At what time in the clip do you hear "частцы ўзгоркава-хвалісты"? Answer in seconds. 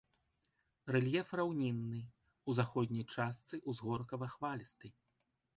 3.17-4.87